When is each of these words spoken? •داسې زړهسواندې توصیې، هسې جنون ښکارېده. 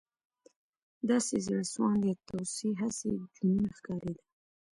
•داسې 1.09 1.35
زړهسواندې 1.45 2.11
توصیې، 2.27 2.71
هسې 2.81 3.09
جنون 3.35 3.65
ښکارېده. 3.77 4.23